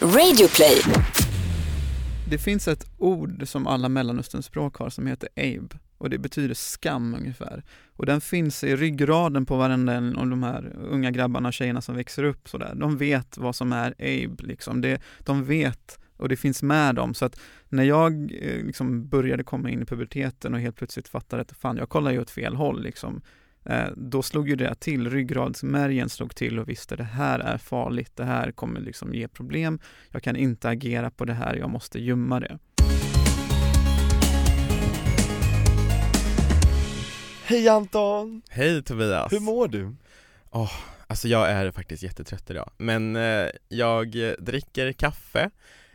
[0.00, 0.82] Radioplay.
[2.30, 7.14] Det finns ett ord som alla mellanösternspråk har som heter abe och det betyder skam
[7.14, 7.62] ungefär.
[7.96, 11.80] Och den finns i ryggraden på varenda en av de här unga grabbarna och tjejerna
[11.80, 12.74] som växer upp sådär.
[12.74, 14.80] De vet vad som är abe liksom.
[14.80, 17.14] Det, de vet och det finns med dem.
[17.14, 21.42] Så att när jag eh, liksom började komma in i puberteten och helt plötsligt fattade
[21.42, 23.22] att fan, jag kollar ju åt fel håll liksom.
[23.68, 28.16] Eh, då slog ju det till, ryggradsmärgen slog till och visste det här är farligt,
[28.16, 29.78] det här kommer liksom ge problem,
[30.10, 32.58] jag kan inte agera på det här, jag måste gömma det.
[37.44, 38.42] Hej Anton!
[38.48, 39.32] Hej Tobias!
[39.32, 39.96] Hur mår du?
[40.50, 40.72] Oh,
[41.06, 45.50] alltså jag är faktiskt jättetrött idag, men eh, jag dricker kaffe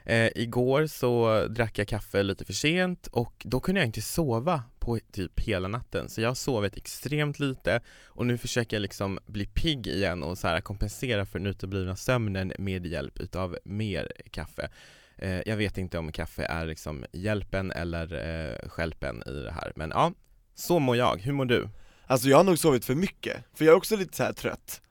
[0.06, 4.64] eh, Igår så drack jag kaffe lite för sent och då kunde jag inte sova
[4.80, 6.10] på typ hela natten.
[6.10, 10.38] Så jag har sovit extremt lite och nu försöker jag liksom bli pigg igen och
[10.38, 14.70] så här kompensera för den uteblivna sömnen med hjälp utav mer kaffe.
[15.18, 19.72] Eh, Jag vet inte om kaffe är liksom hjälpen eller eh, skälpen i det här
[19.76, 20.14] men ja,
[20.56, 21.22] så mår jag.
[21.22, 21.70] Hur mår du?
[22.08, 24.82] Alltså jag har nog sovit för mycket, för jag är också lite så här trött.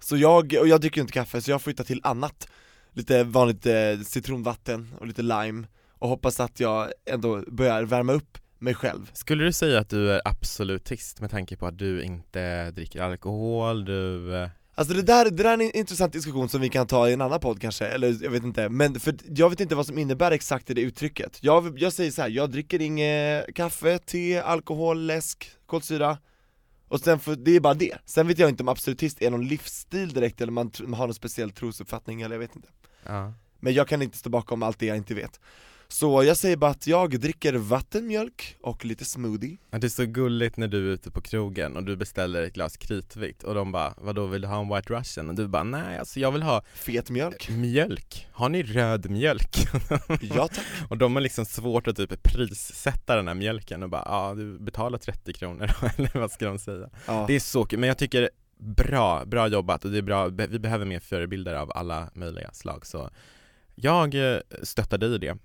[0.00, 2.48] Så jag, och jag dricker ju inte kaffe så jag får hitta till annat.
[2.94, 5.66] Lite vanligt eh, citronvatten och lite lime
[5.98, 9.10] och hoppas att jag ändå börjar värma upp mig själv.
[9.12, 13.84] Skulle du säga att du är absolutist med tanke på att du inte dricker alkohol,
[13.84, 17.08] du eh, Alltså det där, det där är en intressant diskussion som vi kan ta
[17.08, 19.86] i en annan podd kanske, eller jag vet inte, men för jag vet inte vad
[19.86, 21.38] som innebär exakt i det uttrycket.
[21.40, 26.18] Jag, jag säger så här, jag dricker inget kaffe, te, alkohol, läsk, kolsyra
[26.88, 27.98] och sen för, det är bara det.
[28.04, 31.14] Sen vet jag inte om absolutist är någon livsstil direkt eller man, man har någon
[31.14, 32.68] speciell trosuppfattning eller jag vet inte
[33.06, 33.32] ja.
[33.60, 35.40] Men jag kan inte stå bakom allt det jag inte vet
[35.88, 40.04] så jag säger bara att jag dricker vattenmjölk och lite smoothie ja, Det är så
[40.04, 43.72] gulligt när du är ute på krogen och du beställer ett glas kritvitt och de
[43.72, 45.28] bara Vadå vill du ha en white russian?
[45.28, 49.56] Och du bara nej alltså jag vill ha Fet mjölk Mjölk, har ni röd mjölk?
[50.20, 54.02] Ja tack Och de har liksom svårt att typ prissätta den här mjölken och bara
[54.06, 56.88] ja du betalar 30 kronor eller vad ska de säga?
[57.06, 57.24] ja.
[57.28, 60.58] Det är så kul, men jag tycker bra, bra jobbat och det är bra, vi
[60.58, 63.10] behöver mer förebilder av alla möjliga slag så
[63.74, 65.36] jag eh, stöttar dig i det.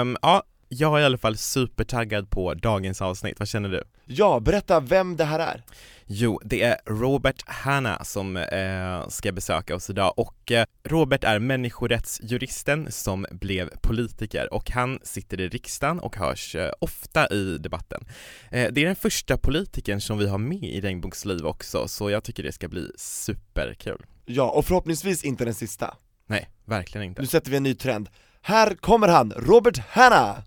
[0.00, 3.84] Um, ja, jag är i alla fall supertaggad på dagens avsnitt, vad känner du?
[4.04, 5.64] Ja, berätta vem det här är
[6.06, 11.38] Jo, det är Robert Hanna som eh, ska besöka oss idag och eh, Robert är
[11.38, 18.04] människorättsjuristen som blev politiker och han sitter i riksdagen och hörs eh, ofta i debatten.
[18.50, 22.24] Eh, det är den första politikern som vi har med i Regnbågsliv också så jag
[22.24, 24.06] tycker det ska bli superkul.
[24.24, 25.96] Ja, och förhoppningsvis inte den sista
[26.30, 27.20] Nej, verkligen inte.
[27.20, 28.08] Nu sätter vi en ny trend
[28.42, 30.42] Här kommer han, Robert Hanna!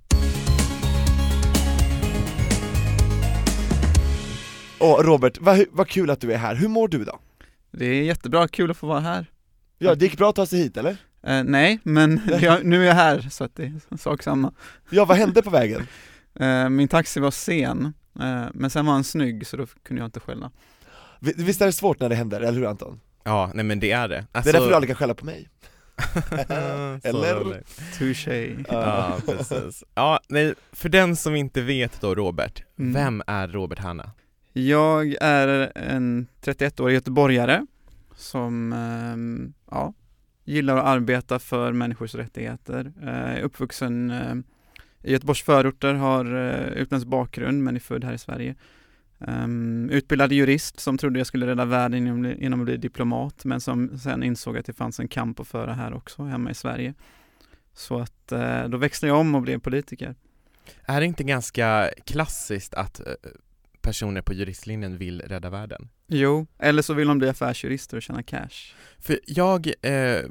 [4.79, 7.19] Åh Robert, vad, vad kul att du är här, hur mår du idag?
[7.71, 9.25] Det är jättebra, kul att få vara här.
[9.77, 10.97] Ja, det gick bra att ta sig hit eller?
[11.23, 14.53] Eh, nej, men jag, nu är jag här så att det är sak samma.
[14.89, 15.87] Ja, vad hände på vägen?
[16.39, 20.07] Eh, min taxi var sen, eh, men sen var han snygg så då kunde jag
[20.07, 20.51] inte skälla.
[21.19, 22.99] Vi- Visst är det svårt när det händer, eller hur Anton?
[23.23, 24.15] Ja, nej men det är det.
[24.15, 24.49] Det Alltså...
[24.49, 25.49] är därför du aldrig kan skälla på mig
[27.03, 27.63] Eller?
[27.97, 28.55] Touché.
[28.69, 29.83] Ja, precis.
[29.95, 32.93] Ja, nej, för den som inte vet då Robert, Mm.
[32.93, 34.11] vem är Robert Hanna?
[34.53, 37.65] Jag är en 31-årig göteborgare
[38.15, 39.93] som, ehm, ja,
[40.43, 42.91] gillar att arbeta för människors rättigheter.
[43.01, 44.35] Eh, är uppvuxen eh,
[45.03, 48.55] i Göteborgs förorter, har uh, utländsk bakgrund men är född här i Sverige.
[49.27, 53.61] Um, utbildad jurist som trodde jag skulle rädda världen genom, genom att bli diplomat men
[53.61, 56.93] som sen insåg att det fanns en kamp att föra här också, hemma i Sverige.
[57.73, 60.15] Så att eh, då växlade jag om och blev politiker.
[60.85, 63.13] Är det inte ganska klassiskt att eh,
[63.81, 65.89] personer på juristlinjen vill rädda världen?
[66.07, 68.75] Jo, eller så vill de bli affärsjurister och tjäna cash.
[68.99, 70.21] För jag eh,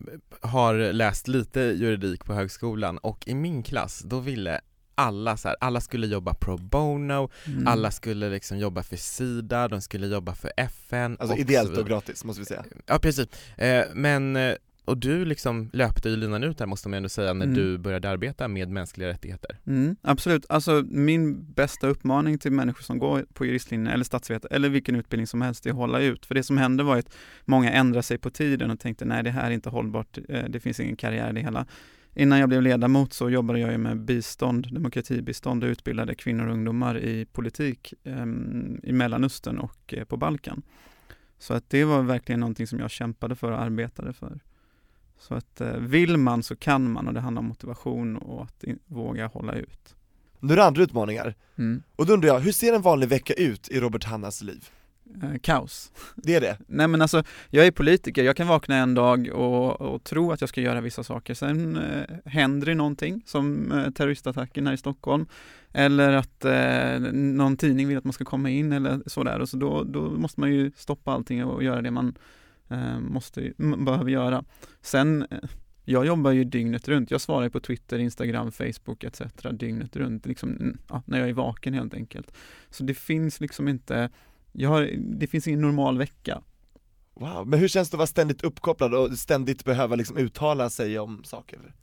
[0.40, 4.60] har läst lite juridik på högskolan och i min klass, då ville
[5.00, 7.66] alla så här, alla skulle jobba pro bono, Mm.
[7.66, 11.86] alla skulle liksom jobba för Sida, de skulle jobba för FN Alltså och ideellt och
[11.86, 16.44] gratis, måste vi säga Ja precis, eh, men eh, och du liksom löpte ju linan
[16.44, 17.56] ut här måste man ändå säga när Mm.
[17.56, 19.58] du började arbeta med mänskliga rättigheter.
[19.66, 24.68] Mm, absolut, alltså min bästa uppmaning till människor som går på juristlinjen eller statsvetare eller
[24.68, 26.26] vilken utbildning som helst är att hålla ut.
[26.26, 27.14] För det som hände var att
[27.44, 30.60] många ändrade sig på tiden och tänkte nej det här är inte hållbart, eh, det
[30.60, 31.66] finns ingen karriär i det hela.
[32.15, 36.98] Innan jag blev ledamot så jobbade jag med bistånd, demokratibistånd och utbildade kvinnor och ungdomar
[36.98, 40.62] i politik em, i Mellanöstern och eh, på Balkan.
[41.39, 44.41] Så att det var verkligen någonting som jag kämpade för och arbetade för.
[45.18, 48.65] Så att eh, vill man så kan man och det handlar om motivation och att
[48.65, 49.95] in, våga hålla ut.
[50.41, 51.83] Nu är det andra utmaningar, Mm.
[51.97, 54.71] och då undrar jag, hur ser en vanlig vecka ut i Robert Hannas liv?
[55.22, 55.92] Eh, kaos.
[56.15, 56.59] Det är det?
[56.66, 60.41] Nej men alltså, jag är politiker, jag kan vakna en dag och, och tro att
[60.41, 64.77] jag ska göra vissa saker, sen eh, händer det någonting som eh, terroristattacken här i
[64.77, 65.27] Stockholm
[65.72, 69.57] eller att eh, någon tidning vill att man ska komma in eller sådär och så
[69.57, 72.18] då, då måste man ju stoppa allting och göra det man
[72.68, 74.45] eh, måste, behöver göra.
[74.80, 75.39] Sen eh,
[75.84, 77.10] jag jobbar ju dygnet runt.
[77.10, 79.22] Jag svarar på Twitter, Instagram, Facebook etc.
[79.53, 82.33] dygnet runt, liksom, ja, när jag är vaken helt enkelt.
[82.71, 84.10] Så det finns liksom inte,
[84.52, 86.42] jag har, det finns ingen normal vecka.
[87.14, 90.98] Wow, men hur känns det att vara ständigt uppkopplad och ständigt behöva liksom uttala sig
[90.98, 91.74] om saker?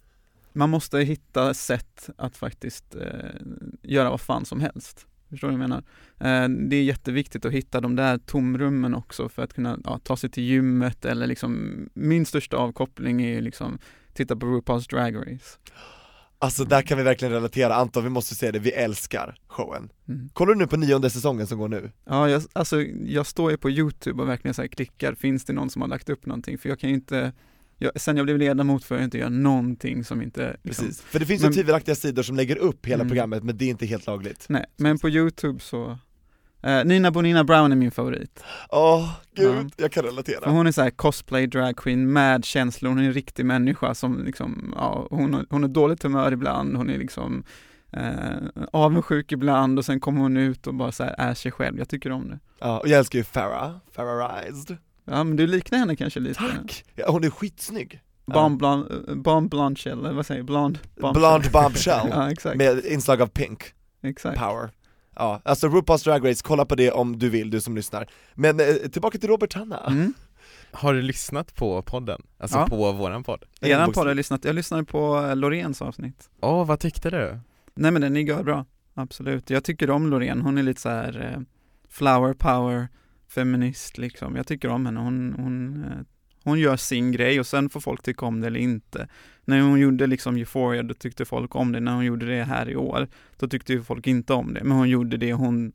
[0.54, 3.42] Man måste hitta sätt att faktiskt eh,
[3.82, 5.08] göra vad fan som helst.
[5.30, 5.84] Förstår du vad jag menar?
[6.20, 10.18] Eh, det är jätteviktigt att hitta de där tomrummen också för att kunna ja, ta
[10.18, 13.80] sig till gymmet eller liksom min största avkoppling är liksom
[14.14, 15.58] titta på RuPaul's Drag Race.
[16.40, 19.90] Alltså där kan vi verkligen relatera, Anton vi måste säga det, vi älskar showen.
[20.08, 20.30] Mm.
[20.34, 21.92] Kollar du nu på nionde säsongen som går nu?
[22.06, 25.54] Ja, jag, alltså jag står ju på youtube och verkligen så här klickar, finns det
[25.54, 26.58] någon som har lagt upp någonting?
[26.58, 27.34] För jag kan ju inte
[27.78, 31.20] jag, sen jag blev ledamot får jag inte göra någonting som inte liksom, Precis, för
[31.20, 33.08] det finns men, ju tvivelaktiga sidor som lägger upp hela mm.
[33.08, 35.98] programmet men det är inte helt lagligt Nej, men på youtube så
[36.66, 38.44] Uh, Nina Bonina Brown är min favorit.
[38.70, 39.70] Åh, oh, gud, ja.
[39.78, 40.42] jag kan relatera.
[40.42, 43.96] För hon är så här cosplay drag queen med känslor, hon är en riktig människa
[43.96, 47.44] som liksom, ja, hon, hon har dåligt humör ibland, hon är liksom
[47.98, 51.78] uh, avundsjuk ibland och sen kommer hon ut och bara så här är sig själv,
[51.78, 52.40] jag tycker om det.
[52.60, 54.78] Ja, och jag älskar ju Farah, Farahized.
[55.06, 56.40] Ja men du liknar henne kanske lite.
[56.40, 56.86] Tack!
[56.96, 58.02] Ja, hon är skitsnygg.
[58.26, 58.86] Bomb, blond,
[59.24, 60.46] bomb eller vad säger jag?
[60.46, 61.22] Blond bombshell.
[61.22, 62.58] Blond bombshell, ja, exakt.
[62.58, 63.64] med inslag av pink.
[64.02, 64.40] Exakt.
[64.40, 64.70] Power.
[65.20, 68.08] Ja, alltså RuPaul's Drag Race, kolla på det om du vill, du som lyssnar.
[68.34, 69.80] Men eh, tillbaka till Robert Hanna.
[69.88, 70.14] Mm.
[70.72, 72.22] Har du lyssnat på podden?
[72.38, 72.68] Alltså ja.
[72.68, 73.44] på våran podd?
[73.62, 77.10] Eran podd har jag lyssnat, jag lyssnade på eh, Loreens avsnitt Åh, oh, vad tyckte
[77.10, 77.40] du?
[77.76, 79.50] Nej men den är bra, absolut.
[79.50, 81.42] Jag tycker om Loreen, hon är lite så här eh,
[81.90, 82.88] flower power,
[83.30, 84.36] feminist liksom.
[84.36, 86.06] Jag tycker om henne, hon, hon, eh,
[86.48, 89.08] hon gör sin grej och sen får folk tycka om det eller inte.
[89.46, 91.80] När hon gjorde liksom Euphoria, då tyckte folk om det.
[91.80, 93.08] När hon gjorde det här i år,
[93.38, 94.64] då tyckte folk inte om det.
[94.64, 95.74] Men hon gjorde det, hon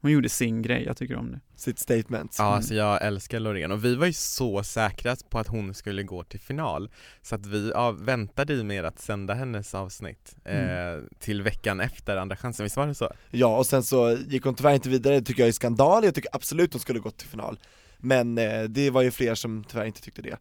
[0.00, 1.40] hon gjorde sin grej, jag tycker om det.
[1.56, 2.36] Sitt statement.
[2.38, 6.02] Ja, alltså jag älskar Loreen och vi var ju så säkra på att hon skulle
[6.02, 6.90] gå till final
[7.22, 10.94] så att vi ja, väntade ju med att sända hennes avsnitt mm.
[10.94, 13.12] eh, till veckan efter Andra chansen, visst var det så?
[13.30, 16.14] Ja, och sen så gick hon tyvärr inte vidare, det tycker jag är skandal, jag
[16.14, 17.58] tycker absolut hon skulle gått till final
[18.06, 20.36] Men eh, det var ju fler som tyvärr inte tyckte det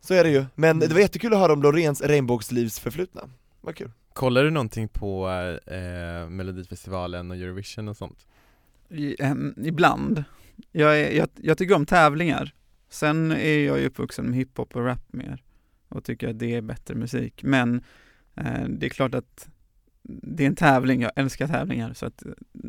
[0.00, 0.88] Så är det ju, men mm.
[0.88, 3.30] det var jättekul att höra om Loreens regnbågslivs förflutna,
[3.60, 5.28] vad kul Kollar du någonting på
[5.66, 8.26] eh, Melodifestivalen och Eurovision och sånt?
[9.18, 10.24] Ehm, ibland.
[10.72, 12.54] Jag, är, jag, jag, tycker om tävlingar.
[12.88, 15.42] Sen är jag ju uppvuxen med hiphop och rap mer
[15.88, 17.42] och tycker att det är bättre musik.
[17.42, 17.82] Men
[18.34, 19.48] eh, det är klart att
[20.02, 22.22] det är en tävling, jag älskar tävlingar så att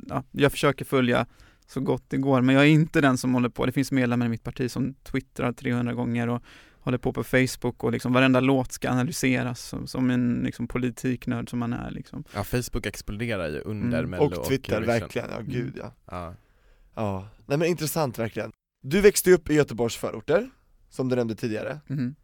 [0.10, 1.26] ja, jag försöker följa
[1.68, 2.42] så gott det går.
[2.42, 4.94] Men jag är inte den som håller på, det finns medlemmar i mitt parti som
[4.94, 6.44] twittrar 300 gånger och
[6.80, 11.50] håller på på Facebook och liksom varenda låt ska analyseras som, som en liksom politiknörd
[11.50, 12.24] som man är liksom.
[12.36, 14.10] Ja Facebook exploderar ju under mm.
[14.10, 15.94] Mello och Twitter, och verkligen, ja gud ja.
[16.06, 16.36] ja
[16.96, 18.52] Ja, nej men intressant verkligen
[18.82, 20.50] Du växte upp i Göteborgs förorter,
[20.90, 22.16] som du nämnde tidigare mm.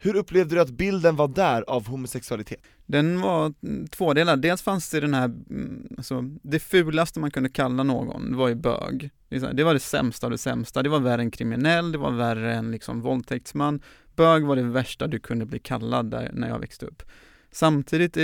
[0.00, 2.60] Hur upplevde du att bilden var där av homosexualitet?
[2.86, 3.54] Den var
[3.88, 8.36] tvådelad, dels fanns det den här, mm, alltså, det fulaste man kunde kalla någon, det
[8.36, 9.10] var ju bög.
[9.28, 12.54] Det var det sämsta av det sämsta, det var värre än kriminell, det var värre
[12.54, 13.82] än liksom våldtäktsman.
[14.16, 17.02] Bög var det värsta du kunde bli kallad där när jag växte upp.
[17.50, 18.20] Samtidigt i,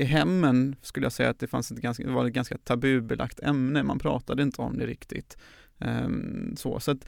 [0.00, 3.40] i hemmen skulle jag säga att det fanns ett ganska, det var ett ganska tabubelagt
[3.40, 5.36] ämne, man pratade inte om det riktigt.
[5.80, 7.06] Um, så, så att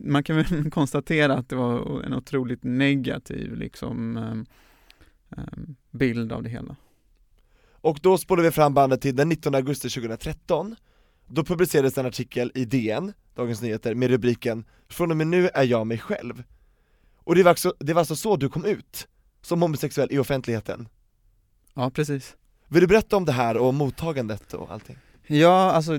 [0.00, 4.46] man kan väl konstatera att det var en otroligt negativ liksom um,
[5.28, 6.76] um, bild av det hela.
[7.80, 10.76] Och då spolar vi fram bandet till den 19 augusti 2013
[11.26, 15.64] Då publicerades en artikel i DN, Dagens Nyheter, med rubriken 'Från och med nu är
[15.64, 16.42] jag mig själv'
[17.16, 19.08] Och det var, alltså, det var alltså så du kom ut,
[19.42, 20.88] som homosexuell i offentligheten?
[21.74, 22.36] Ja, precis
[22.68, 24.98] Vill du berätta om det här och mottagandet och allting?
[25.26, 25.98] Ja, alltså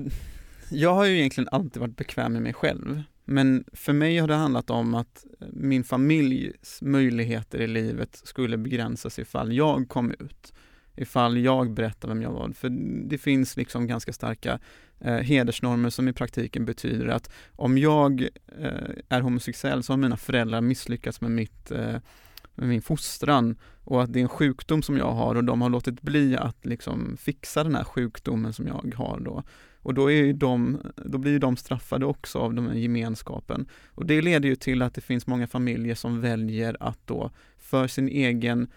[0.70, 3.02] jag har ju egentligen alltid varit bekväm med mig själv.
[3.24, 8.56] Men för mig har det handlat om att eh, min familjs möjligheter i livet skulle
[8.56, 10.52] begränsas ifall jag kom ut.
[10.96, 12.52] Ifall jag berättar vem jag var.
[12.52, 12.68] För
[13.08, 14.58] det finns liksom ganska starka
[15.00, 20.16] eh, hedersnormer som i praktiken betyder att om jag eh, är homosexuell så har mina
[20.16, 21.96] föräldrar misslyckats med mitt eh,
[22.54, 25.68] med min fostran och att det är en sjukdom som jag har och de har
[25.68, 29.42] låtit bli att liksom fixa den här sjukdomen som jag har då.
[29.82, 33.66] Och då, är de, då blir de straffade också av den här gemenskapen.
[33.94, 37.86] Och det leder ju till att det finns många familjer som väljer att då för
[37.86, 38.68] sin egen,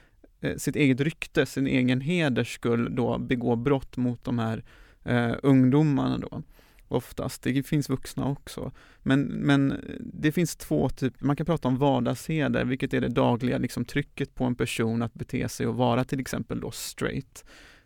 [0.42, 4.64] eh, sitt eget rykte, sin egen heders skull då begå brott mot de här
[5.04, 6.44] eh, ungdomarna då.
[6.88, 7.44] oftast.
[7.44, 8.72] Det finns vuxna också.
[9.00, 13.58] Men, men det finns två typer, man kan prata om vardagsheder, vilket är det dagliga
[13.58, 17.46] liksom, trycket på en person att bete sig och vara till exempel då straight.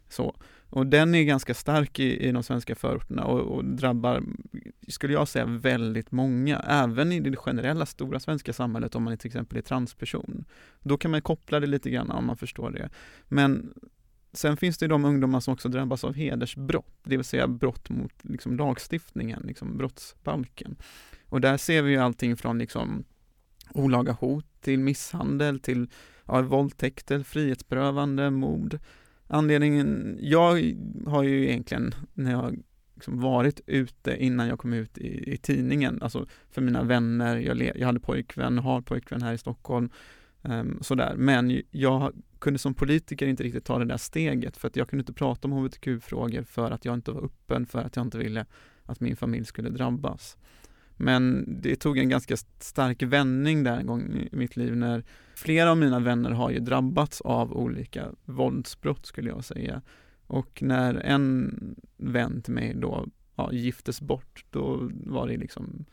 [0.10, 0.36] Så.
[0.70, 4.24] Och den är ganska stark i, i de svenska förorterna och, och drabbar,
[4.88, 9.28] skulle jag säga, väldigt många, även i det generella stora svenska samhället om man till
[9.28, 10.46] exempel är transperson.
[10.82, 12.90] Då kan man koppla det lite grann om man förstår det.
[13.28, 13.74] Men
[14.38, 18.14] Sen finns det de ungdomar som också drabbas av hedersbrott, det vill säga brott mot
[18.22, 20.76] liksom, lagstiftningen, liksom, brottsbalken.
[21.26, 23.04] Och där ser vi ju allting från liksom,
[23.74, 25.90] olaga hot till misshandel till
[26.26, 28.80] ja, våldtäkter, frihetsberövande, mord.
[29.28, 30.74] Anledningen, jag
[31.06, 32.58] har ju egentligen när jag
[32.96, 37.62] liksom varit ute innan jag kom ut i, i tidningen, alltså för mina vänner, jag,
[37.78, 39.90] jag hade pojkvän, har pojkvän här i Stockholm,
[40.42, 41.16] um, sådär.
[41.18, 45.02] Men jag kunde som politiker inte riktigt ta det där steget för att jag kunde
[45.02, 48.46] inte prata om hbtq-frågor för att jag inte var öppen, för att jag inte ville
[48.84, 50.38] att min familj skulle drabbas.
[50.98, 55.04] Men det tog en ganska stark vändning där en gång i mitt liv när
[55.36, 59.82] flera av mina vänner har ju drabbats av olika våldsbrott skulle jag säga.
[60.28, 65.86] Och när en vän till mig då ja, giftes bort, då var det liksom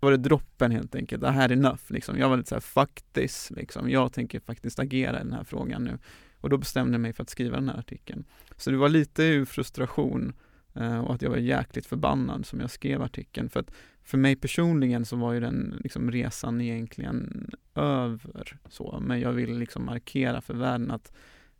[0.00, 2.18] var det droppen helt enkelt, det här är enough liksom.
[2.18, 3.90] Jag var lite såhär, fuck this liksom.
[3.90, 5.98] Jag tänker faktiskt agera i den här frågan nu.
[6.40, 8.24] Och då bestämde jag mig för att skriva den här artikeln.
[8.56, 10.32] Så det var lite ur frustration
[10.74, 13.48] och att jag var jäkligt förbannad som jag skrev artikeln.
[13.48, 13.70] För att
[14.02, 19.54] för mig personligen så var ju den liksom, resan egentligen över så, men jag ville
[19.54, 21.12] liksom markera för världen att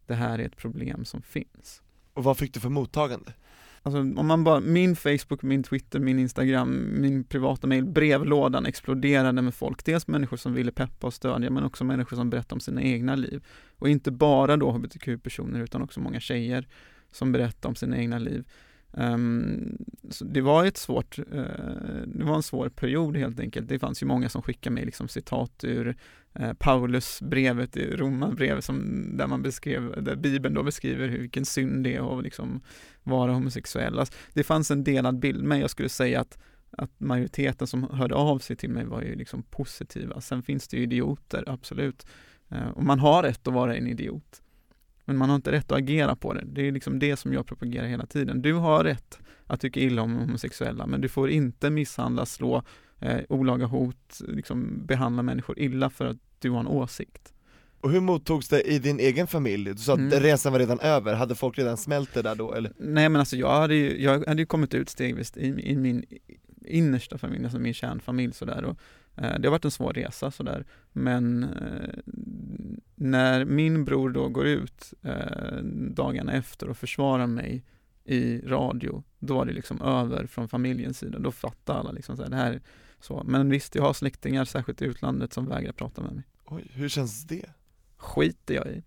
[0.07, 1.83] det här är ett problem som finns.
[2.15, 3.33] Och vad fick du för mottagande?
[3.83, 9.43] Alltså om man bara, min Facebook, min Twitter, min Instagram, min privata mail, brevlådan exploderade
[9.43, 9.85] med folk.
[9.85, 13.15] Dels människor som ville peppa och stödja men också människor som berättade om sina egna
[13.15, 13.45] liv.
[13.79, 16.69] Och inte bara då hbtq-personer utan också många tjejer
[17.11, 18.45] som berättade om sina egna liv.
[18.97, 19.79] Um,
[20.21, 21.25] det var ett svårt, uh,
[22.07, 23.69] det var en svår period helt enkelt.
[23.69, 25.97] Det fanns ju många som skickade mig liksom citat ur
[26.35, 28.67] eh, uh, Paulus brevet i eh, Romarbrevet
[29.19, 32.61] där man beskrev, där Bibeln då beskriver hur, vilken synd det är att liksom
[33.03, 33.99] vara homosexuell.
[33.99, 36.39] Alltså, det fanns en delad bild, men jag skulle säga att
[36.77, 40.21] att majoriteten som hörde av sig till mig var ju liksom positiva.
[40.21, 42.07] Sen finns det ju idioter, absolut.
[42.53, 44.43] Uh, och man har rätt att vara en idiot.
[45.05, 46.45] Men man har inte rätt att agera på det.
[46.47, 48.43] Det är liksom det som jag propagerar hela tiden.
[48.43, 52.63] Du har rätt att tycka illa om homosexuella, men du får inte misshandla, slå,
[53.01, 57.35] eh, olaga hot, liksom behandla människor illa för att du har en åsikt.
[57.81, 59.71] Och hur mottogs det i din egen familj?
[59.71, 60.21] Du sa att mm.
[60.21, 62.73] resan var redan över, hade folk redan smält det där då eller?
[62.79, 66.05] Nej men alltså jag hade ju, jag hade ju kommit ut stegvis i, i min
[66.67, 68.79] innersta familj, alltså min kärnfamilj sådär och
[69.15, 72.13] det har varit en svår resa sådär, men eh,
[72.95, 75.57] när min bror då går ut eh,
[75.91, 77.65] dagarna efter och försvarar mig
[78.05, 81.19] i radio, då var det liksom över från familjens sida.
[81.19, 82.61] Då fattade alla liksom så det här
[83.01, 83.23] så.
[83.25, 86.25] Men visst, jag har släktingar, särskilt i utlandet, som vägrar prata med mig.
[86.45, 87.45] Oj, hur känns det?
[87.97, 88.83] Skiter jag i.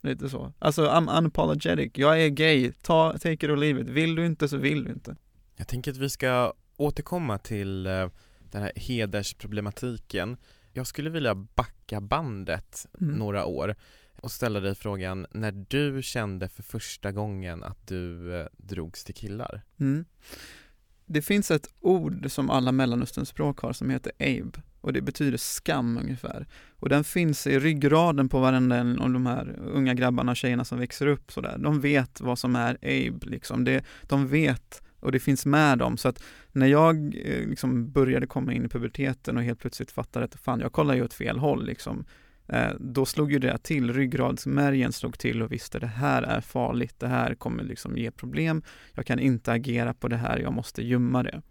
[0.00, 0.52] Lite så.
[0.58, 1.92] Alltså, I'm unapologetic.
[1.94, 2.72] Jag är gay.
[2.72, 3.88] Ta, take it or leave it.
[3.88, 5.16] Vill du inte så vill du inte.
[5.56, 7.88] Jag tänker att vi ska återkomma till
[8.56, 10.36] den här hedersproblematiken.
[10.72, 13.14] Jag skulle vilja backa bandet mm.
[13.14, 13.74] några år
[14.20, 19.14] och ställa dig frågan när du kände för första gången att du eh, drogs till
[19.14, 19.62] killar?
[19.80, 20.04] Mm.
[21.06, 25.98] Det finns ett ord som alla mellanösternspråk har som heter abe och det betyder skam
[25.98, 26.46] ungefär.
[26.70, 30.64] Och den finns i ryggraden på varenda en av de här unga grabbarna och tjejerna
[30.64, 31.58] som växer upp sådär.
[31.58, 33.64] De vet vad som är abe liksom.
[33.64, 35.96] Det, de vet och det finns med dem.
[35.96, 36.22] Så att
[36.52, 40.60] när jag eh, liksom började komma in i puberteten och helt plötsligt fattade att fan,
[40.60, 42.04] jag kollar ju åt fel håll liksom.
[42.48, 46.94] Eh, då slog ju det till, ryggradsmärgen slog till och visste det här är farligt,
[46.98, 48.62] det här kommer liksom ge problem,
[48.92, 51.42] jag kan inte agera på det här, jag måste gömma det.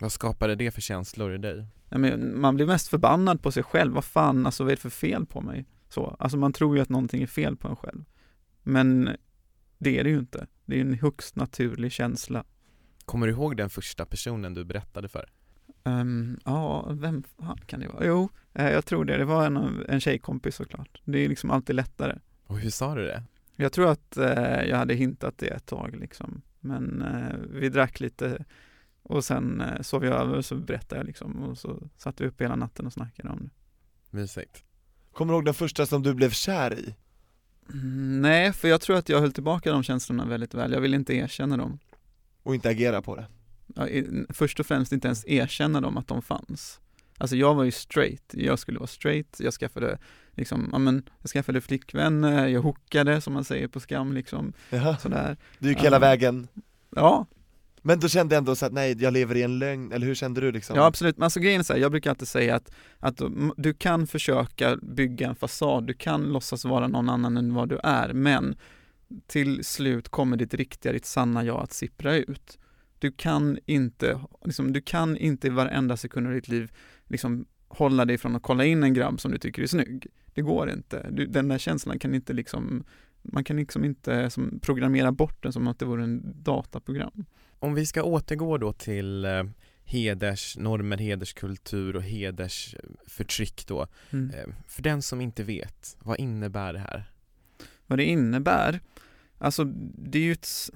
[0.00, 1.66] Vad skapade det för känslor i dig?
[1.88, 4.82] Ja, men man blir mest förbannad på sig själv, vad fan, alltså vad är det
[4.82, 5.66] för fel på mig?
[5.88, 8.04] Så, alltså man tror ju att någonting är fel på en själv.
[8.62, 9.10] Men
[9.78, 10.46] det är det ju inte.
[10.64, 12.44] Det är en högst naturlig känsla.
[13.12, 15.30] Kommer du ihåg den första personen du berättade för?
[15.84, 18.06] Um, ja, vem fan kan det vara?
[18.06, 19.16] Jo, eh, jag tror det.
[19.16, 21.00] Det var en, en tjejkompis såklart.
[21.04, 22.18] Det är liksom alltid lättare.
[22.46, 23.22] Och hur sa du det?
[23.56, 26.42] Jag tror att eh, jag hade hintat det ett tag liksom.
[26.60, 28.44] Men eh, vi drack lite
[29.02, 32.26] och sen eh, sov jag över och så berättade jag liksom och så satt vi
[32.26, 33.50] upp hela natten och snackade om det.
[34.16, 34.64] Mysigt.
[35.12, 36.94] Kommer du ihåg den första som du blev kär i?
[37.72, 40.72] Mm, nej, för jag tror att jag höll tillbaka de känslorna väldigt väl.
[40.72, 41.78] Jag ville inte erkänna dem.
[42.42, 43.26] Och inte agera på det?
[43.74, 43.86] Ja,
[44.28, 46.80] först och främst inte ens erkänna dem att de fanns.
[47.18, 49.98] Alltså jag var ju straight, jag skulle vara straight, jag skaffade
[50.32, 54.52] liksom, ja men, jag skaffade flickvänner, jag hookade som man säger på skam liksom.
[54.70, 54.96] Jaha.
[54.96, 55.36] Sådär.
[55.58, 56.48] Du gick hela vägen?
[56.96, 57.26] Ja,
[57.82, 60.14] Men då kände jag ändå så att nej, jag lever i en lögn, eller hur
[60.14, 60.76] kände du liksom?
[60.76, 63.50] Ja absolut, men alltså grejen är så här, jag brukar alltid säga att, att du-
[63.56, 67.78] du kan försöka bygga en fasad, du kan låtsas vara någon annan än vad du
[67.82, 68.56] är, men
[69.26, 72.58] till slut kommer ditt riktiga, ditt sanna jag att sippra ut.
[72.98, 76.72] Du kan inte, liksom, du kan inte i varenda sekund av ditt liv
[77.06, 80.06] liksom hålla dig från att kolla in en grabb som du tycker är snygg.
[80.34, 81.08] Det går inte.
[81.10, 82.84] Du, den där känslan kan inte liksom,
[83.22, 87.24] man kan liksom inte som, programmera bort den som att det vore en dataprogram.
[87.58, 89.44] Om vi ska återgå då till eh,
[89.84, 93.86] hedersnormer, hederskultur och hedersförtryck då.
[94.10, 94.30] Mm.
[94.30, 97.12] Eh, för den som inte vet, vad innebär det här?
[97.92, 98.80] vad det innebär.
[99.42, 100.70] Alltså det är ju ett,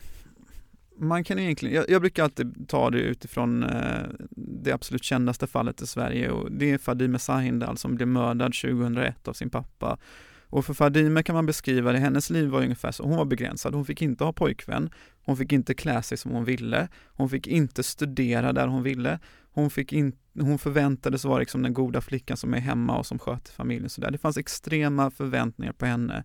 [0.99, 5.83] man kan egentligen, jag, jag brukar alltid ta det utifrån eh, det absolut kändaste fallet
[5.83, 9.99] i Sverige och det är Fadime Sahindal som blev mördad 2001 av sin pappa.
[10.49, 13.75] Och för Fadime kan man beskriva det, hennes liv var ungefär så, hon var begränsad,
[13.75, 14.91] hon fick inte ha pojkvän,
[15.25, 19.19] hon fick inte klä sig som hon ville, hon fick inte studera där hon ville,
[19.53, 23.19] hon, fick in, hon förväntades vara liksom den goda flickan som är hemma och som
[23.19, 23.91] sköter familjen.
[23.91, 24.11] Så där.
[24.11, 26.25] Det fanns extrema förväntningar på henne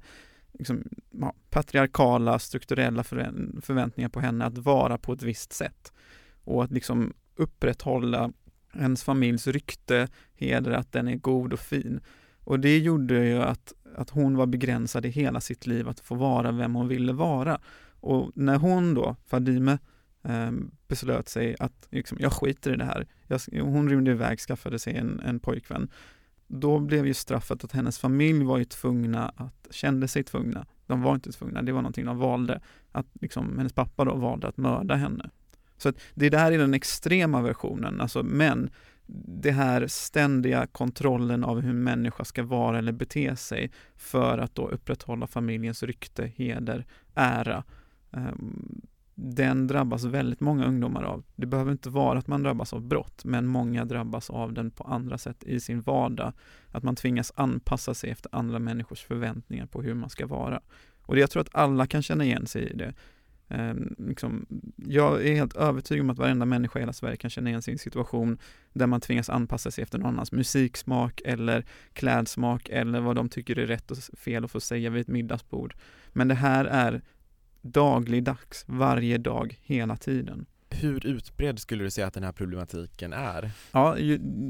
[0.54, 5.94] liksom, ja, patriarkala, strukturella förväntningar på henne att vara på ett visst sätt.
[6.44, 8.32] Och att liksom upprätthålla
[8.74, 12.00] ens familjs rykte, heder, att den är god och fin.
[12.44, 16.16] Och det gjorde ju att, att hon var begränsad i hela sitt liv att få
[16.16, 17.60] vara vem hon ville vara.
[18.00, 19.80] Och när hon då, Fadime,
[20.24, 20.52] eh,
[20.88, 23.08] beslöt sig att liksom, jag skiter i det här.
[23.28, 25.90] Jag, hon rymde iväg, skaffade sig en, en pojkvän
[26.52, 31.02] då blev ju straffet att hennes familj var ju tvungna att, kände sig tvungna, de
[31.02, 34.58] var inte tvungna, det var någonting de valde, att liksom, hennes pappa då valde att
[34.58, 35.30] mörda henne.
[35.78, 38.70] Så att det där är den extrema versionen, alltså men
[39.42, 44.56] det här ständiga kontrollen av hur en människa ska vara eller bete sig för att
[44.56, 47.64] då upprätthålla familjens rykte, heder, ära.
[48.12, 48.82] Ehm,
[49.24, 51.24] den drabbas väldigt många ungdomar av.
[51.36, 54.84] Det behöver inte vara att man drabbas av brott, men många drabbas av den på
[54.84, 56.34] andra sätt i sin vardag.
[56.72, 60.62] Att man tvingas anpassa sig efter andra människors förväntningar på hur man ska vara.
[61.02, 62.94] Och det, jag tror att alla kan känna igen sig i det.
[63.50, 67.50] Ehm, liksom, jag är helt övertygad om att varenda människa i hela Sverige kan känna
[67.50, 68.38] igen sin situation
[68.74, 73.60] där man tvingas anpassa sig efter någon annans musiksmak eller klädsmak eller vad de tycker
[73.60, 75.76] är rätt och fel att få säga vid ett middagsbord.
[76.14, 77.02] Men det här är
[77.62, 80.46] dagligdags, varje dag, hela tiden.
[80.70, 83.52] Hur utbredd skulle du säga att den här problematiken är?
[83.72, 83.96] Ja,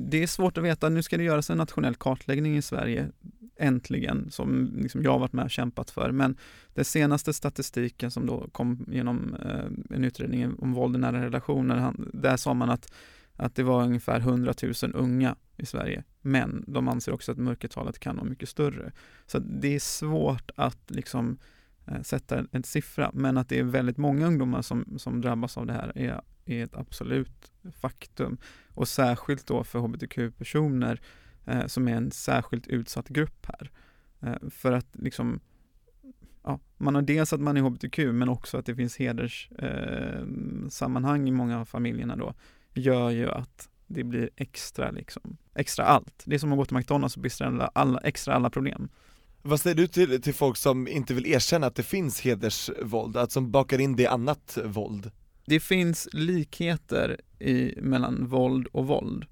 [0.09, 0.89] det är svårt att veta.
[0.89, 3.09] Nu ska det göras en nationell kartläggning i Sverige,
[3.55, 6.11] äntligen, som liksom jag har varit med och kämpat för.
[6.11, 6.37] Men
[6.73, 11.93] den senaste statistiken som då kom genom eh, en utredning om våld i nära relationer,
[12.13, 12.93] där sa man att,
[13.35, 16.03] att det var ungefär 100 000 unga i Sverige.
[16.21, 18.91] Men de anser också att mörkertalet kan vara mycket större.
[19.25, 21.37] Så det är svårt att liksom
[21.85, 25.65] Eh, sätta en, siffra, men att det är väldigt många ungdomar som, som drabbas av
[25.65, 28.37] det här är, är ett absolut faktum.
[28.73, 31.01] Och särskilt då för hbtq-personer
[31.45, 33.71] eh, som är en särskilt utsatt grupp här.
[34.19, 35.39] Eh, för att liksom,
[36.43, 40.69] ja, man har dels att man är hbtq men också att det finns hederssammanhang eh,
[40.69, 42.33] sammanhang i många av familjerna då,
[42.73, 46.23] gör ju att det blir extra liksom, extra allt.
[46.25, 48.89] Det är som att gå till McDonalds och beställa alla, extra alla problem.
[49.43, 53.31] Vad säger du till, till folk som inte vill erkänna att det finns hedersvåld, att
[53.31, 55.11] som bakar in det i annat våld?
[55.45, 59.25] Det finns likheter i, mellan våld och våld.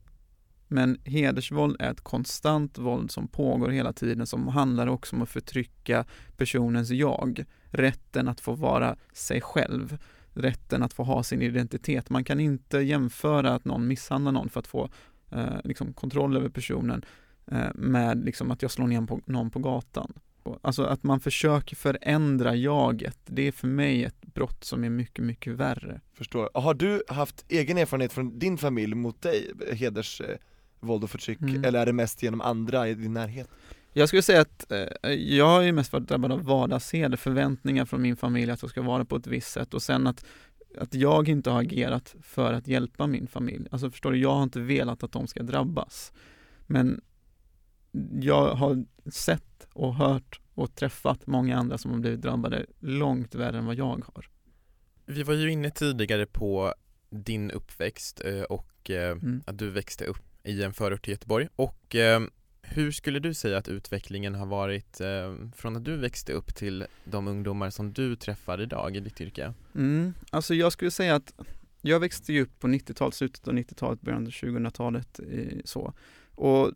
[0.68, 5.30] Men hedersvåld är ett konstant våld som pågår hela tiden som handlar också om att
[5.30, 6.06] förtrycka
[6.38, 7.46] personens jag.
[7.72, 9.98] Rätten att få vara sig själv.
[10.34, 12.10] Rätten att få ha sin identitet.
[12.10, 14.90] Man kan inte jämföra att någon misshandlar någon för att få
[15.32, 17.06] eh, liksom kontroll över personen
[17.76, 20.14] med liksom att jag slår ner på, någon på gatan.
[20.62, 25.26] Alltså att man försöker förändra jaget, det är för mig ett brott som är mycket,
[25.26, 26.02] mycket värre.
[26.14, 26.50] Förstår.
[26.54, 31.64] Har du haft egen erfarenhet från din familj mot dig, hedersvåld och förtryck, Mm.
[31.64, 33.50] eller är det mest genom andra i din närhet?
[33.94, 38.16] Jag skulle säga att eh, jag ju mest varit drabbad av vardagsheder, förväntningar från min
[38.18, 40.26] familj att jag ska vara på ett visst sätt och sen att,
[40.78, 43.68] att jag inte har agerat för att hjälpa min familj.
[43.72, 46.12] Alltså förstår du, jag har inte velat att de ska drabbas.
[46.68, 47.02] Men
[48.22, 53.58] jag har sett och hört och träffat många andra som har blivit drabbade långt värre
[53.58, 54.30] än vad jag har.
[55.06, 56.74] Vi var ju inne tidigare på
[57.10, 59.42] din uppväxt eh, och eh, Mm.
[59.46, 62.22] att du växte upp i en förort till Göteborg och eh,
[62.62, 65.02] hur skulle du säga att utvecklingen har varit
[65.56, 69.54] från att du växte upp till de ungdomar som du träffar idag i ditt yrke?
[69.76, 71.34] Mm, alltså jag skulle säga att
[71.82, 75.94] jag växte ju upp på 90-talet, slutet av 90-talet, början av 2000-talet i, så.
[76.40, 76.72] Och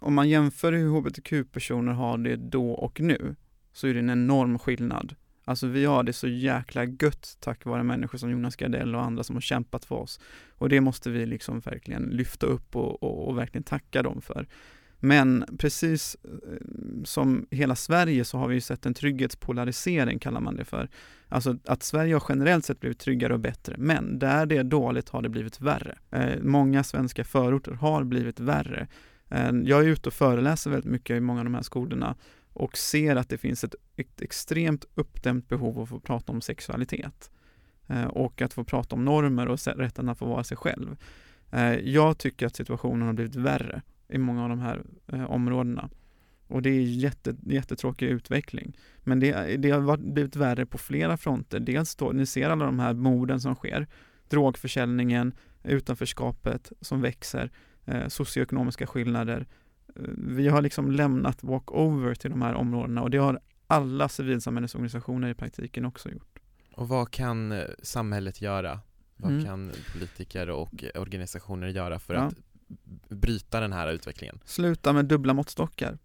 [0.00, 3.36] om man jämför hur hbtq-personer har det då och nu
[3.72, 5.14] så är det en enorm skillnad.
[5.44, 9.24] Alltså vi har det så jäkla gött tack vare människor som Jonas Gardell och andra
[9.24, 10.20] som har kämpat för oss.
[10.50, 14.46] Och det måste vi liksom verkligen lyfta upp och, och, och verkligen tacka dem för.
[15.00, 16.30] Men precis eh,
[17.04, 20.88] som hela Sverige så har vi ju sett en trygghetspolarisering kallar man det för.
[21.28, 25.08] Alltså att Sverige har generellt sett blivit tryggare och bättre, men där det är dåligt
[25.08, 25.98] har det blivit värre.
[26.10, 28.88] Eh, många svenska förorter har blivit värre.
[29.28, 32.16] Eh, jag är ute och föreläser väldigt mycket i många av de här skolorna
[32.52, 36.40] och ser att det finns ett, ett extremt uppdämt behov av att få prata om
[36.40, 37.30] sexualitet
[37.86, 40.96] eh, och att få prata om normer och rätten att få vara sig själv.
[41.50, 45.90] Eh, jag tycker att situationen har blivit värre i många av de här eh, områdena.
[46.50, 48.76] Och det är jätte, jättetråkig utveckling.
[48.98, 51.60] Men det, det har blivit värre på flera fronter.
[51.60, 53.86] Dels då, ni ser alla de här morden som sker,
[54.28, 57.50] drogförsäljningen, utanförskapet som växer,
[57.84, 59.46] eh, socioekonomiska skillnader.
[59.96, 65.28] Eh, vi har liksom lämnat walkover till de här områdena och det har alla civilsamhällesorganisationer
[65.28, 66.38] i praktiken också gjort.
[66.74, 68.80] Och vad kan eh, samhället göra?
[69.16, 69.44] Vad mm.
[69.44, 72.20] kan politiker och organisationer göra för ja.
[72.20, 72.34] att
[73.08, 74.40] bryta den här utvecklingen?
[74.44, 75.98] Sluta med dubbla måttstockar.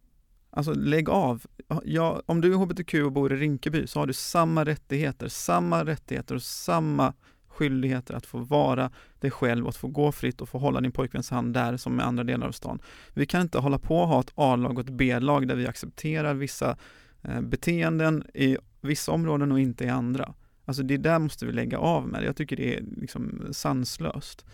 [0.49, 1.45] Alltså lägg av.
[1.83, 5.85] Ja, om du är hbtq och bor i Rinkeby så har du samma rättigheter, samma
[5.85, 7.13] rättigheter och samma
[7.47, 10.91] skyldigheter att få vara dig själv och att få gå fritt och få hålla din
[10.91, 12.79] pojkväns hand där som i andra delar av stan.
[13.13, 16.33] Vi kan inte hålla på att ha ett A-lag och ett B-lag där vi accepterar
[16.33, 16.77] vissa
[17.21, 20.33] eh, beteenden i vissa områden och inte i andra.
[20.65, 22.23] Alltså det där måste vi lägga av med.
[22.23, 24.45] Jag tycker det är liksom sanslöst.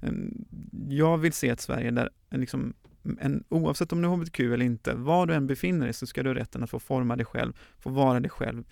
[0.00, 0.44] Ehm,
[0.88, 2.74] jag vill se ett Sverige där liksom
[3.20, 6.22] en, oavsett om du är hbtq eller inte, var du än befinner dig så ska
[6.22, 8.64] du ha rätten att få forma dig själv, få vara dig själv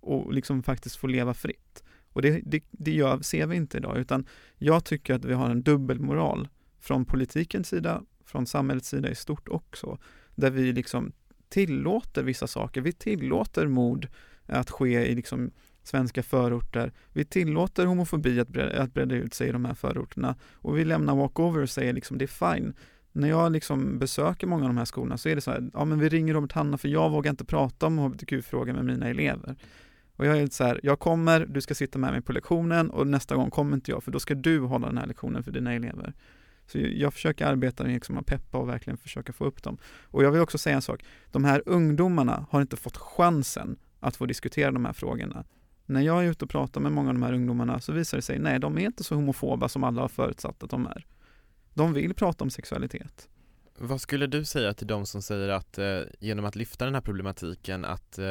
[0.00, 1.82] och liksom faktiskt få leva fritt.
[2.12, 4.26] Och det, det, det gör, ser vi inte idag, utan
[4.58, 6.48] jag tycker att vi har en dubbelmoral
[6.80, 9.98] från politikens sida, från samhällets sida i stort också,
[10.34, 11.12] där vi liksom
[11.48, 12.80] tillåter vissa saker.
[12.80, 14.08] Vi tillåter mord
[14.46, 15.50] att ske i liksom
[15.82, 16.92] svenska förorter.
[17.12, 20.84] Vi tillåter homofobi att breda, att breda ut sig i de här förorterna och vi
[20.84, 22.74] lämnar walkover och säger liksom det är fine.
[23.12, 25.84] När jag liksom besöker många av de här skolorna så är det så här, ja
[25.84, 29.56] men vi ringer Robert Hanna för jag vågar inte prata om hbtq-frågan med mina elever.
[30.16, 32.90] Och jag är lite så här, jag kommer, du ska sitta med mig på lektionen
[32.90, 35.52] och nästa gång kommer inte jag för då ska du hålla den här lektionen för
[35.52, 36.14] dina elever.
[36.66, 39.78] Så jag försöker arbeta med liksom att peppa och verkligen försöka få upp dem.
[40.04, 44.16] Och jag vill också säga en sak, de här ungdomarna har inte fått chansen att
[44.16, 45.44] få diskutera de här frågorna.
[45.92, 48.22] När jag är ute och pratar med många av de här ungdomarna så visar det
[48.22, 51.06] sig, nej de är inte så homofoba som alla har förutsatt att de är.
[51.74, 53.28] De vill prata om sexualitet.
[53.78, 57.00] Vad skulle du säga till de som säger att eh, genom att lyfta den här
[57.00, 58.26] problematiken att eh,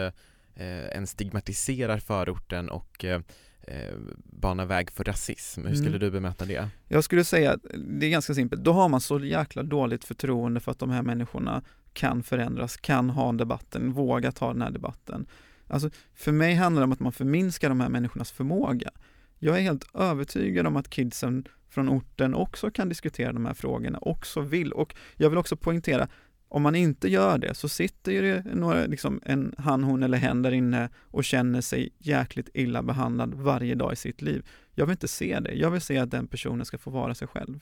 [0.56, 3.22] eh en stigmatiserar förorten och eh,
[3.62, 5.66] eh, bana väg för rasism.
[5.66, 6.00] Hur skulle mm.
[6.00, 6.70] du bemöta det?
[6.88, 7.66] Jag skulle säga att
[8.00, 8.64] det är ganska simpelt.
[8.64, 13.10] Då har man så jäkla dåligt förtroende för att de här människorna kan förändras, kan
[13.10, 15.26] ha debatten, våga ta den här debatten.
[15.72, 18.92] Alltså, för mig handlar det om att man förminskar de här människornas förmåga.
[19.40, 24.00] Jag är helt övertygad om att kidsen från orten också kan diskutera de här frågorna,
[24.02, 24.72] också vill.
[24.72, 26.08] Och jag vill också poängtera,
[26.48, 30.42] om man inte gör det så sitter ju några, liksom en han, hon eller hen
[30.42, 34.48] där inne och känner sig jäkligt illa behandlad varje dag i sitt liv.
[34.76, 35.54] Jag vill inte se det.
[35.54, 37.60] Jag vill se att den personen ska få vara sig själv.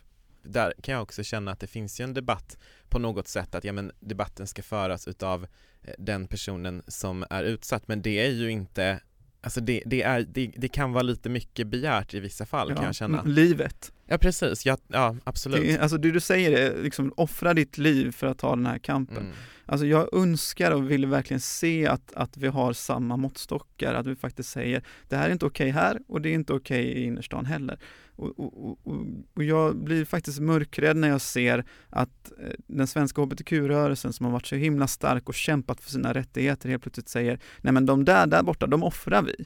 [0.52, 2.58] Där kan jag också känna att det finns ju en debatt
[2.90, 5.48] på något sätt att ja men debatten ska föras utav
[5.84, 7.88] eh, den personen som är utsatt.
[7.88, 9.00] Men det är ju inte
[9.42, 12.76] Alltså det, det, är, det, det, kan vara lite mycket begärt i vissa fall ja,
[12.76, 13.24] kan jag känna.
[13.24, 13.92] Livet.
[14.06, 15.62] Ja precis, ja, ja absolut.
[15.62, 18.80] Det, Alltså det du säger är liksom offra ditt liv för att ta den här
[18.80, 19.18] kampen.
[19.18, 19.34] Mm.
[19.66, 24.16] Alltså jag önskar och vill verkligen se att, att vi har samma måttstockar, att vi
[24.16, 27.02] faktiskt säger det här är inte okej okay här och det är inte okej okay
[27.02, 27.80] i innerstan heller
[28.20, 28.98] och, och, och,
[29.34, 34.34] och, jag blir faktiskt mörkrädd när jag ser att eh, den svenska hbtq-rörelsen som har
[34.34, 38.06] varit så himla stark och kämpat för sina rättigheter helt plötsligt säger nej men de
[38.06, 39.46] där, där borta, de offrar vi.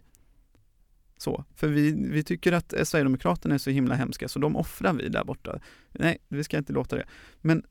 [1.18, 4.94] Så, för vi, vi tycker att eh, Sverigedemokraterna är så himla hemska så de offrar
[4.94, 5.60] vi där borta.
[5.92, 7.06] Nej, vi ska inte låta det.
[7.42, 7.64] Men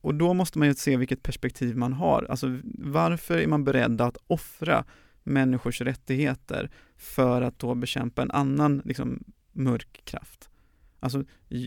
[0.00, 2.26] och då måste man ju se vilket perspektiv man har.
[2.30, 4.84] Alltså varför är man beredd att offra
[5.22, 10.48] människors rättigheter för att då bekämpa en annan liksom, mörk kraft.
[11.00, 11.24] Alltså,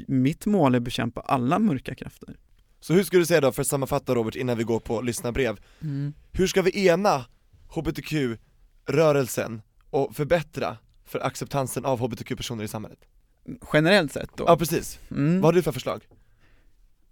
[0.07, 2.37] mitt mål är att bekämpa alla mörka krafter.
[2.79, 5.59] Så hur skulle du säga då, för att sammanfatta Robert innan vi går på lyssnarbrev,
[5.81, 6.13] mm.
[6.31, 7.25] hur ska vi ena
[7.69, 12.99] hbtq-rörelsen och förbättra för acceptansen av hbtq-personer i samhället?
[13.73, 14.43] Generellt sett då?
[14.47, 15.35] Ja precis, mm.
[15.41, 16.07] vad har du för förslag?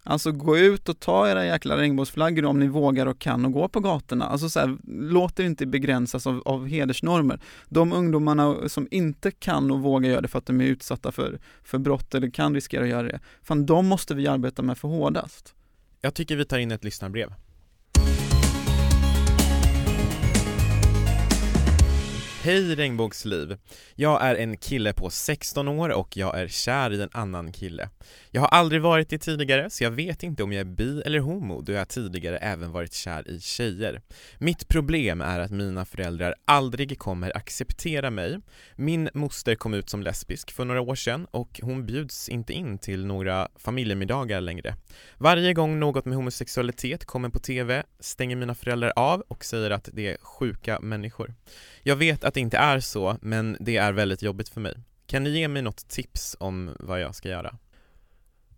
[0.08, 3.68] Alltså gå ut och ta era jäkla regnbågsflaggor om ni vågar och kan och gå
[3.68, 4.26] på gatorna.
[4.26, 7.40] Alltså så här, låt er inte begränsas av, av hedersnormer.
[7.70, 11.40] De ungdomarna som inte kan och vågar göra det för att de är utsatta för,
[11.64, 14.88] för brott eller kan riskera att göra det, fan de måste vi arbeta med för
[14.88, 15.54] hårdast.
[16.02, 17.34] Jag tycker vi tar in ett lyssnarbrev.
[22.46, 23.58] Hej regnbågsliv!
[23.96, 27.90] Jag är en kille på 16 år och jag är kär i en annan kille.
[28.32, 31.20] Jag har aldrig varit det tidigare så jag vet inte om jag är bi eller
[31.20, 34.02] homo då jag tidigare även varit kär i tjejer.
[34.38, 38.40] Mitt problem är att mina föräldrar aldrig kommer acceptera mig.
[38.76, 42.78] Min moster kom ut som lesbisk för några år sedan och hon bjuds inte in
[42.78, 44.76] till några familjemiddagar längre.
[45.18, 49.90] Varje gång något med homosexualitet kommer på TV stänger mina föräldrar av och säger att
[49.94, 51.34] det är sjuka människor.
[51.84, 54.76] Jag vet att det inte är så, men det är väldigt jobbigt för mig.
[55.08, 57.58] Kan ni ge mig något tips om vad jag ska göra?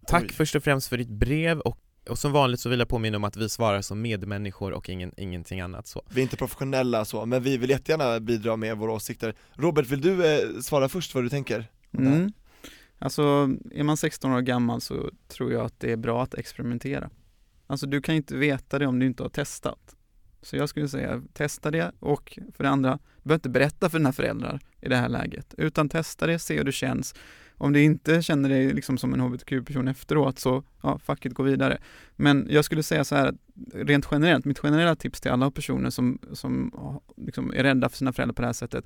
[0.08, 0.34] Tack Oj.
[0.34, 3.24] först och främst för ditt brev och, och som vanligt så vill jag påminna om
[3.24, 6.04] att vi svarar som medmänniskor och ingen, ingenting annat så.
[6.10, 10.02] Vi är inte professionella så, men vi vill jättegärna bidra med våra åsikter Robert, vill
[10.02, 11.66] du eh, svara först vad du tänker?
[11.98, 12.32] Mm.
[13.00, 17.10] Alltså, är man 16 år gammal så tror jag att det är bra att experimentera.
[17.68, 19.97] Alltså du kan inte veta det om du inte har testat.
[20.42, 23.98] Så jag skulle säga, testa det och för det andra, du behöver inte berätta för
[23.98, 27.16] dina föräldrar i det här läget, utan testa det, se hur det känns.
[27.60, 31.44] Om du inte känner dig liksom som en hbtq-person efteråt så, ja, fuck it, gå
[31.44, 31.78] vidare.
[32.16, 33.34] Men jag skulle säga så här,
[33.74, 36.72] rent generellt, mitt generella tips till alla personer som, som
[37.18, 38.86] liksom är rädda för sina föräldrar på det här sättet,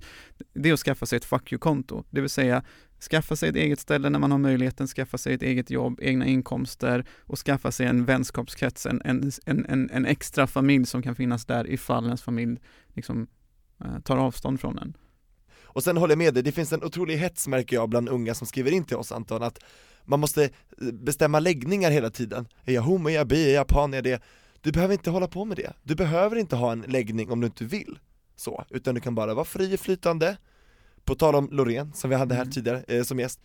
[0.54, 2.04] det är att skaffa sig ett fuck you-konto.
[2.10, 2.64] Det vill säga,
[3.10, 6.26] skaffa sig ett eget ställe när man har möjligheten, skaffa sig ett eget jobb, egna
[6.26, 11.46] inkomster och skaffa sig en vänskapskrets, en, en, en, en, extra familj som kan finnas
[11.46, 12.60] där ifall ens familj
[12.94, 13.28] liksom
[13.84, 14.98] eh, tar avstånd från en.
[15.64, 18.34] Och sen håller jag med dig, det finns en otrolig hets märker jag bland unga
[18.34, 19.60] som skriver in till oss Anton, att
[20.04, 20.50] man måste eh,
[20.94, 22.48] bestämma läggningar hela tiden.
[22.66, 24.22] Är jag homo, är jag bi, är jag pan, är jag det?
[24.62, 25.74] Du behöver inte hålla på med det.
[25.84, 28.00] Du behöver inte ha en läggning om du inte vill.
[28.36, 30.38] Så, utan du kan bara vara fri och flytande.
[31.06, 32.52] På tal om Loreen, som vi hade här Mm.
[32.52, 33.40] tidigare eh, som gäst.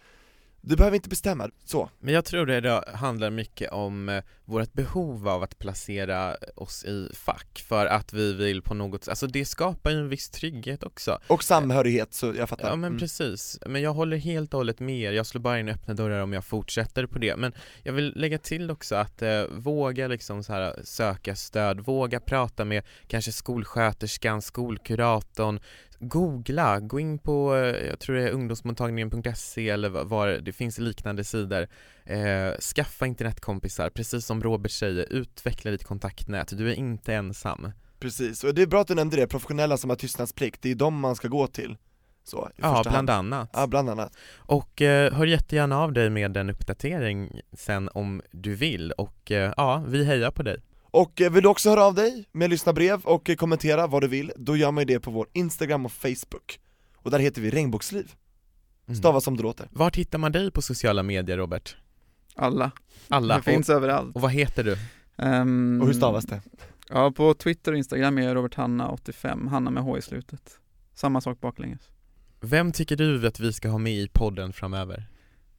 [0.60, 1.90] Du behöver inte bestämma, så.
[1.98, 6.84] Men jag tror det då handlar mycket om eh, vårt behov av att placera oss
[6.84, 10.30] i fack för att vi vill på något sätt, alltså det skapar ju en viss
[10.30, 11.18] trygghet också.
[11.26, 12.68] Och samhörighet, så jag fattar.
[12.68, 12.98] Ja men Mm.
[12.98, 15.12] precis, men jag håller helt och hållet med er.
[15.12, 18.38] jag slår bara in öppna dörrar om jag fortsätter på det Men jag vill lägga
[18.38, 24.42] till också att eh, våga liksom så här söka stöd, våga prata med kanske skolsköterskan,
[24.42, 25.60] skolkuratorn
[26.00, 30.78] Googla, gå in på, eh, jag tror det är ungdomsmottagningen.se eller va- var det finns
[30.78, 31.66] liknande sidor
[32.04, 38.44] eh, Skaffa internetkompisar, precis som Robert säger, utveckla ditt kontaktnät, du är inte ensam Precis,
[38.44, 41.00] och det är bra att du nämnde det, professionella som har tystnadsplikt, det är de
[41.00, 41.76] man ska gå till.
[42.24, 43.10] Så, Ja, bland hand.
[43.34, 44.16] annat Ja, bland annat.
[44.36, 49.52] Och eh, hör jättegärna av dig med en uppdatering sen om du vill och eh,
[49.56, 50.56] ja, vi hejar på dig.
[50.96, 54.08] Och eh, vill du också höra av dig med lyssnarbrev och eh, kommentera vad du
[54.08, 56.60] vill, då gör man ju det på vår Instagram och Facebook.
[56.96, 58.12] Och där heter vi Regnbågsliv,
[58.88, 58.96] Mm.
[58.96, 59.68] stava som det låter.
[59.72, 61.76] Vart hittar man dig på sociala medier Robert?
[62.34, 62.70] Alla.
[63.08, 63.36] Alla?
[63.36, 64.08] Det finns överallt.
[64.10, 64.76] Och, och vad heter du?
[65.16, 66.42] Ehm, Och hur stavas det?
[66.88, 70.58] Ja, på Twitter och Instagram är jag Robert Hanna85, Hanna med H i slutet.
[70.94, 71.80] Samma sak baklänges.
[72.40, 75.06] Vem tycker du att vi ska ha med i podden framöver?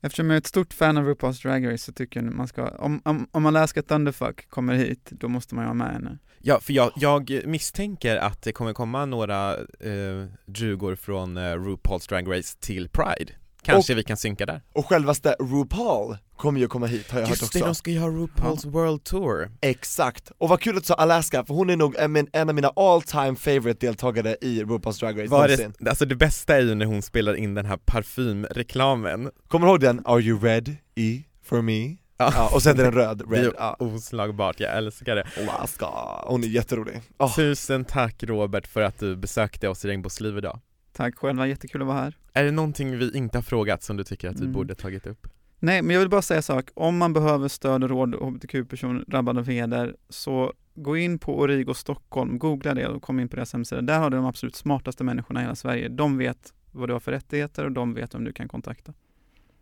[0.01, 2.67] Eftersom jag är ett stort fan av RuPaul's Drag Race så tycker jag man ska,
[2.67, 6.17] om, om, om Alaska Thunderfuck kommer hit, då måste man ju ha med henne.
[6.39, 12.09] Ja, för jag, jag misstänker att det kommer komma några eh, drugor från eh, RuPaul's
[12.09, 14.61] Drag Race till Pride Kanske vi kan synka där?
[14.73, 17.91] Och självaste RuPaul kommer ju komma hit har jag hört Just det, också de ska
[17.91, 21.69] ju ha RuPaul's World Tour Exakt, och vad kul att du sa Alaska, för hon
[21.69, 25.47] är nog en, en av mina all time favorite deltagare i RuPaul's Drag Race Var
[25.47, 29.71] det, alltså det bästa är ju när hon spelar in den här parfymreklamen Kommer du
[29.71, 30.01] ihåg den?
[30.05, 31.97] Are you ready for me?
[32.17, 33.75] Ja, och sen är den röd, Det är red, ja.
[33.79, 35.87] oslagbart, jag älskar det Alaska,
[36.23, 37.01] hon är jätterolig.
[37.17, 37.29] Ah.
[37.35, 40.59] Tusen tack Robert för att du besökte oss i Regnbågsliv idag
[40.97, 42.17] Tack själva, jättekul att vara här.
[42.33, 44.53] Är det någonting vi inte har frågat som du tycker att vi Mm.
[44.53, 45.27] borde tagit upp?
[45.59, 46.69] Nej, men jag vill bara säga en sak.
[46.73, 51.73] Om man behöver stöd och råd hbtq-person drabbad av heder, så gå in på Origo
[51.73, 53.81] Stockholm, googla det och kom in på deras hemsida.
[53.81, 55.87] Där har du de absolut smartaste människorna i hela Sverige.
[55.89, 58.93] De vet vad du har för rättigheter och de vet vem du kan kontakta.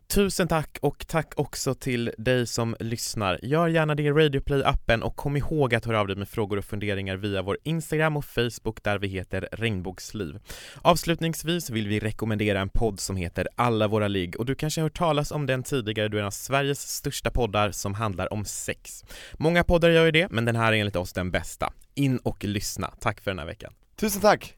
[0.08, 3.40] Tusen tack och tack också till dig som lyssnar.
[3.44, 6.66] Gör gärna det i Radioplay-appen och kom ihåg att höra av dig med frågor och
[6.66, 10.40] funderingar via vår Instagram och Facebook där vi heter Regnbågsliv.
[10.82, 14.86] Avslutningsvis vill vi rekommendera en podd som heter Alla våra ligg och du kanske har
[14.86, 18.46] hört talas om den tidigare, du är en av Sveriges största poddar som handlar om
[18.46, 19.04] sex.
[19.34, 21.74] Många poddar gör ju det, men den här är enligt oss den bästa.
[21.96, 22.94] In och lyssna.
[23.00, 23.74] Tack för den här veckan.
[23.96, 24.56] Tusen tack!